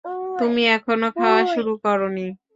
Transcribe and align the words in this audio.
তুমি 0.39 0.61
এখনও 0.75 1.09
খাওয়া 1.17 1.41
শুরু 1.53 1.73
করোনি। 1.83 2.27